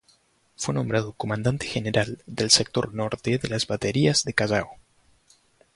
Fue 0.55 0.73
nombrado 0.73 1.13
comandante 1.13 1.67
general 1.67 2.23
del 2.25 2.49
sector 2.49 2.91
norte 2.95 3.37
de 3.37 3.47
las 3.49 3.67
baterías 3.67 4.23
del 4.23 4.33
Callao. 4.33 4.69